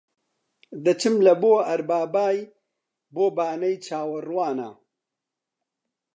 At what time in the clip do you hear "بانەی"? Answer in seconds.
3.35-3.75